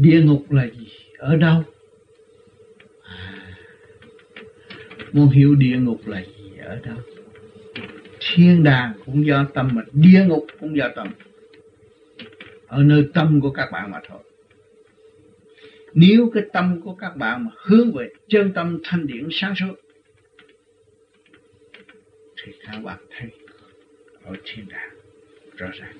địa 0.00 0.22
ngục 0.22 0.52
là 0.52 0.66
gì? 0.66 0.88
Ở 1.18 1.36
đâu? 1.36 1.62
Muốn 5.12 5.28
hiểu 5.28 5.54
địa 5.54 5.76
ngục 5.76 6.06
là 6.06 6.22
gì, 6.22 6.52
ở 6.62 6.80
đâu? 6.84 6.96
Thiên 8.20 8.62
đàng 8.62 8.92
cũng 9.06 9.26
do 9.26 9.46
tâm 9.54 9.68
mà, 9.72 9.82
địa 9.92 10.24
ngục 10.28 10.46
cũng 10.60 10.76
do 10.76 10.88
tâm. 10.96 11.08
Ở 12.66 12.82
nơi 12.82 13.08
tâm 13.14 13.40
của 13.40 13.50
các 13.50 13.68
bạn 13.72 13.90
mà 13.90 14.00
thôi. 14.08 14.18
Nếu 15.94 16.30
cái 16.34 16.42
tâm 16.52 16.80
của 16.80 16.94
các 16.94 17.16
bạn 17.16 17.44
mà 17.44 17.50
hướng 17.56 17.92
về 17.92 18.08
chân 18.28 18.52
tâm 18.54 18.78
thanh 18.84 19.06
điển 19.06 19.28
sáng 19.30 19.54
suốt, 19.56 19.74
thì 22.42 22.52
các 22.66 22.78
bạn 22.84 22.98
thấy 23.10 23.30
ở 24.22 24.34
thiên 24.44 24.68
đàng 24.68 24.90
rõ 25.56 25.66
ràng 25.72 25.96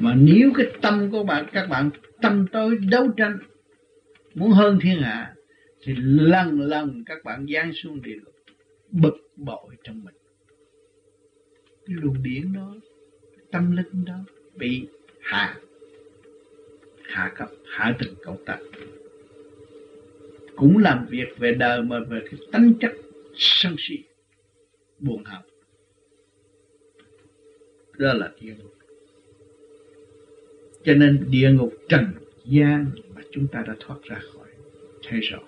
mà 0.00 0.14
nếu 0.14 0.52
cái 0.54 0.66
tâm 0.82 1.10
của 1.10 1.24
bạn, 1.24 1.46
các 1.52 1.66
bạn 1.66 1.90
tâm 2.22 2.46
tối 2.52 2.78
đấu 2.90 3.08
tranh, 3.16 3.38
muốn 4.34 4.50
hơn 4.50 4.78
thiên 4.82 5.02
hạ, 5.02 5.34
thì 5.82 5.94
lần 5.98 6.60
lần 6.60 7.02
các 7.06 7.24
bạn 7.24 7.46
giáng 7.54 7.72
xuống 7.72 8.02
địa 8.02 8.16
ngục, 8.24 8.34
bực 8.90 9.28
bội 9.36 9.76
trong 9.84 10.04
mình. 10.04 10.14
Cái 11.86 11.96
luồng 12.00 12.22
điển 12.22 12.52
đó, 12.52 12.74
tâm 13.50 13.76
linh 13.76 14.04
đó 14.04 14.18
bị 14.54 14.86
hạ 15.20 15.56
hạ 17.02 17.32
cấp, 17.36 17.48
hạ 17.66 17.96
từng 17.98 18.14
cộng 18.24 18.44
tập 18.44 18.58
cũng 20.56 20.78
làm 20.78 21.06
việc 21.06 21.38
về 21.38 21.54
đời 21.54 21.82
mà 21.82 22.00
về 22.08 22.20
cái 22.30 22.40
tính 22.52 22.74
chất 22.80 22.92
sân 23.34 23.74
si, 23.78 23.98
buồn 24.98 25.24
hận 25.24 25.42
đó 27.98 28.12
là 28.12 28.30
thiên 28.38 28.56
cho 30.84 30.94
nên 30.94 31.26
địa 31.30 31.50
ngục 31.50 31.72
trần 31.88 32.04
gian 32.44 32.90
mà 33.14 33.22
chúng 33.30 33.46
ta 33.46 33.64
đã 33.66 33.74
thoát 33.80 33.96
ra 34.02 34.18
khỏi. 34.18 34.48
Thấy 35.08 35.20
rõ. 35.20 35.38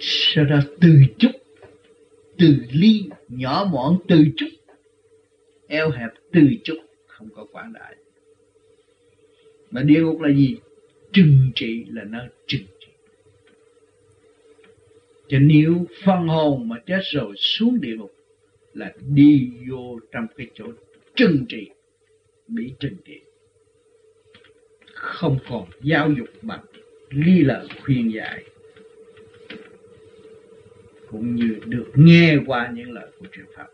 Sau 0.00 0.44
đó 0.44 0.60
từ 0.80 0.90
chút 1.18 1.30
từ 2.38 2.56
ly, 2.72 3.04
nhỏ 3.28 3.68
mọn 3.72 3.98
từ 4.08 4.24
chút 4.36 4.48
eo 5.66 5.90
hẹp 5.90 6.10
từ 6.32 6.40
chút 6.64 6.78
không 7.06 7.28
có 7.34 7.46
quảng 7.52 7.72
đại. 7.72 7.96
Mà 9.70 9.82
địa 9.82 10.00
ngục 10.00 10.20
là 10.20 10.34
gì? 10.34 10.56
Trừng 11.12 11.50
trị 11.54 11.84
là 11.88 12.04
nơi 12.04 12.26
trừng 12.46 12.66
trị. 12.80 12.86
Cho 15.28 15.38
nếu 15.38 15.86
phân 16.04 16.28
hồn 16.28 16.68
mà 16.68 16.76
chết 16.86 17.00
rồi 17.02 17.34
xuống 17.36 17.80
địa 17.80 17.96
ngục 17.96 18.14
là 18.74 18.92
đi 19.14 19.50
vô 19.70 19.98
trong 20.12 20.26
cái 20.36 20.46
chỗ 20.54 20.64
trừng 21.16 21.46
trị. 21.48 21.70
Bị 22.48 22.72
trừng 22.80 22.96
trị. 23.04 23.20
Không 24.94 25.38
còn 25.48 25.68
giáo 25.82 26.10
dục 26.18 26.28
bằng 26.42 26.64
ly 27.10 27.42
lời 27.42 27.68
khuyên 27.82 28.12
dạy 28.14 28.44
cũng 31.14 31.34
như 31.34 31.58
được 31.66 31.92
nghe 31.94 32.36
qua 32.46 32.72
những 32.74 32.92
lời 32.92 33.06
của 33.18 33.26
truyền 33.32 33.46
pháp. 33.56 33.66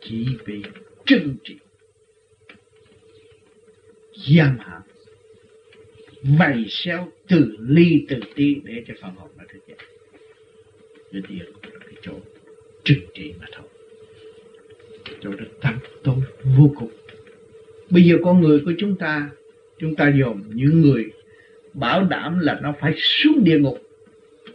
Chỉ 0.00 0.26
bị 0.46 0.62
trừng 1.06 1.36
trị, 1.44 1.56
giam 4.12 4.58
hãm, 4.58 4.82
vầy 6.38 6.64
xéo 6.68 7.08
từ 7.28 7.56
ly 7.60 8.06
từ 8.08 8.16
ti 8.34 8.54
để 8.64 8.84
cho 8.86 8.94
phần 9.02 9.14
hồn 9.14 9.30
nó 9.36 9.44
thức 9.52 9.60
dậy. 9.68 9.76
Cái 11.12 11.22
tiền 11.28 11.52
cái 11.62 11.94
chỗ 12.02 12.12
trừng 12.84 13.06
trị 13.14 13.34
mà 13.40 13.46
thôi 13.52 13.75
chỗ 15.20 15.30
đó 15.30 15.44
tăm 15.60 15.78
tối 16.04 16.16
vô 16.58 16.70
cùng. 16.76 16.90
Bây 17.90 18.02
giờ 18.02 18.16
con 18.24 18.40
người 18.40 18.62
của 18.64 18.72
chúng 18.78 18.96
ta 18.96 19.30
chúng 19.78 19.94
ta 19.96 20.12
dồn 20.18 20.42
những 20.54 20.80
người 20.80 21.12
bảo 21.74 22.04
đảm 22.04 22.38
là 22.38 22.58
nó 22.62 22.74
phải 22.80 22.94
xuống 22.96 23.44
địa 23.44 23.58
ngục. 23.58 23.78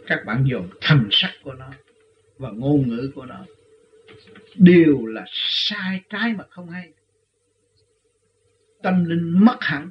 Các 0.06 0.24
bạn 0.26 0.44
dồn 0.50 0.68
thần 0.80 1.08
sắc 1.10 1.30
của 1.42 1.54
nó 1.54 1.70
và 2.38 2.50
ngôn 2.50 2.88
ngữ 2.88 3.10
của 3.14 3.26
nó 3.26 3.46
đều 4.56 5.06
là 5.06 5.24
sai 5.32 6.00
trái 6.10 6.32
mà 6.38 6.44
không 6.50 6.68
hay. 6.70 6.92
Tâm 8.82 9.04
linh 9.04 9.44
mất 9.44 9.56
hẳn. 9.60 9.90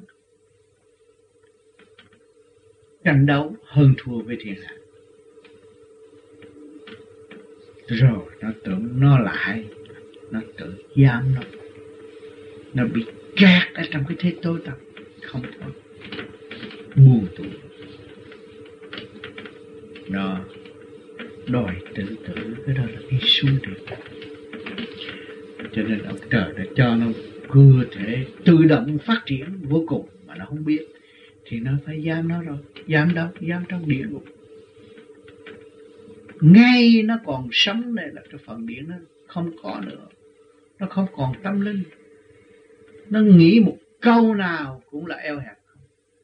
Tranh 3.04 3.26
đấu 3.26 3.56
hơn 3.64 3.94
thua 3.98 4.18
với 4.22 4.36
thiên 4.40 4.54
hạ. 4.62 4.74
Rồi 7.88 8.26
nó 8.40 8.48
tưởng 8.64 8.88
nó 9.00 9.18
lại 9.18 9.64
nó 10.32 10.40
tự 10.58 10.74
giam 10.96 11.34
nó. 11.34 11.40
Nó 12.74 12.84
bị 12.86 13.04
kẹt 13.36 13.74
ở 13.74 13.82
trong 13.90 14.04
cái 14.08 14.16
thế 14.20 14.34
tối 14.42 14.60
tăm. 14.64 14.74
Không 15.22 15.42
thôi, 15.60 15.72
buồn 16.96 17.26
tủi 17.36 17.50
nó 20.08 20.40
đòi 21.46 21.74
tự 21.94 22.04
tử. 22.26 22.34
Cái 22.66 22.74
đó 22.74 22.82
là 22.82 23.00
cái 23.10 23.20
xuống 23.22 23.58
được 23.62 23.96
cho 25.72 25.82
nên 25.82 26.02
ông 26.02 26.16
trời 26.30 26.52
đã 26.56 26.64
cho 26.76 26.94
nó 26.96 27.06
cơ 27.48 27.84
thể 27.92 28.26
tự 28.44 28.64
động 28.64 28.98
phát 28.98 29.22
triển 29.26 29.44
vô 29.62 29.84
cùng 29.88 30.08
mà 30.26 30.34
nó 30.34 30.44
không 30.44 30.64
biết. 30.64 30.86
Thì 31.44 31.60
nó 31.60 31.72
phải 31.86 32.02
giam 32.06 32.28
nó 32.28 32.42
rồi. 32.42 32.58
Giam 32.88 33.14
đâu? 33.14 33.28
Giam 33.48 33.64
trong 33.68 33.88
địa 33.88 34.04
ngục. 34.10 34.24
Ngay 36.40 37.02
nó 37.04 37.18
còn 37.24 37.48
sống 37.52 37.94
này 37.94 38.08
là 38.12 38.22
cái 38.30 38.40
phần 38.46 38.66
điện 38.66 38.84
nó 38.88 38.94
không 39.26 39.50
có 39.62 39.82
nữa 39.86 40.06
nó 40.78 40.86
không 40.86 41.06
còn 41.12 41.32
tâm 41.42 41.60
linh. 41.60 41.82
Nó 43.10 43.20
nghĩ 43.20 43.62
một 43.66 43.76
câu 44.00 44.34
nào 44.34 44.82
cũng 44.90 45.06
là 45.06 45.16
eo 45.16 45.38
hẹp 45.38 45.56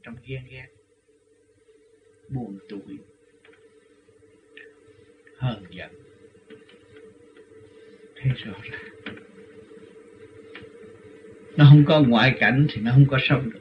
trong 0.02 0.14
ghen 0.26 0.42
ghét, 0.50 0.66
buồn 2.28 2.58
tủi, 2.68 2.98
hờn 5.36 5.64
giận. 5.70 5.90
Thấy 8.16 8.32
rõ 8.44 8.52
ràng 8.70 9.14
nó 11.56 11.64
không 11.70 11.84
có 11.86 12.02
ngoại 12.02 12.36
cảnh 12.40 12.66
thì 12.70 12.80
nó 12.82 12.90
không 12.92 13.06
có 13.10 13.18
sống 13.28 13.50
được. 13.50 13.60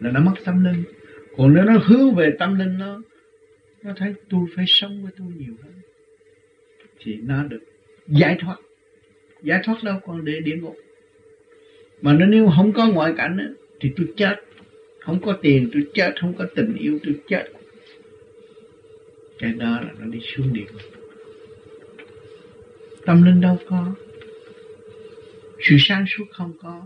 Là 0.00 0.10
nó 0.10 0.20
mất 0.20 0.34
tâm 0.44 0.64
linh. 0.64 0.84
Còn 1.36 1.54
nếu 1.54 1.64
nó 1.64 1.78
hướng 1.78 2.14
về 2.14 2.32
tâm 2.38 2.58
linh 2.58 2.78
nó 2.78 3.02
nó 3.82 3.92
thấy 3.96 4.14
tôi 4.30 4.40
phải 4.56 4.64
sống 4.68 5.02
với 5.02 5.12
tôi 5.18 5.28
nhiều 5.36 5.54
hơn, 5.62 5.72
thì 6.98 7.16
nó 7.22 7.44
được 7.44 7.62
giải 8.06 8.36
thoát 8.40 8.56
giải 9.42 9.60
thoát 9.64 9.84
đâu 9.84 10.00
còn 10.06 10.24
để 10.24 10.40
địa 10.40 10.56
ngục 10.56 10.76
mà 12.02 12.12
nó 12.12 12.26
nếu 12.26 12.50
không 12.56 12.72
có 12.72 12.86
ngoại 12.88 13.12
cảnh 13.16 13.36
đó, 13.36 13.44
thì 13.80 13.92
tôi 13.96 14.06
chết. 14.16 14.36
Không 15.00 15.20
có 15.20 15.38
tiền 15.42 15.70
tôi 15.72 15.86
chết. 15.94 16.12
Không 16.20 16.34
có 16.38 16.46
tình 16.54 16.76
yêu 16.78 16.98
tôi 17.04 17.14
chết. 17.28 17.44
Cái 19.38 19.52
đó 19.52 19.80
là 19.80 19.90
nó 19.98 20.06
đi 20.06 20.20
xuống 20.20 20.52
địa 20.52 20.64
ngục. 20.72 20.80
Tâm 23.06 23.22
linh 23.22 23.40
đâu 23.40 23.58
có. 23.68 23.94
Sự 25.60 25.76
sáng 25.78 26.04
suốt 26.08 26.24
không 26.32 26.52
có. 26.62 26.82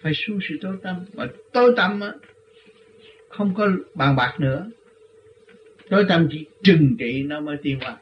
Phải 0.00 0.12
xuống 0.14 0.38
sự 0.48 0.56
tối 0.60 0.76
tâm. 0.82 0.96
Mà 1.14 1.26
tối 1.52 1.72
tâm 1.76 2.00
á 2.00 2.12
không 3.28 3.54
có 3.54 3.68
bàn 3.94 4.16
bạc 4.16 4.36
nữa. 4.40 4.70
Tối 5.88 6.04
tâm 6.08 6.28
chỉ 6.32 6.44
trừng 6.62 6.96
trị 6.98 7.22
nó 7.22 7.40
mới 7.40 7.56
tiên 7.62 7.78
vào 7.80 7.98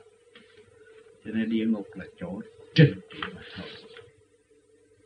cho 1.25 1.31
nên 1.31 1.51
địa 1.51 1.67
ngục 1.67 1.89
là 1.95 2.05
chỗ 2.21 2.41
trừng 2.75 2.95
trị 3.11 3.19
mà 3.35 3.43
thôi. 3.57 3.67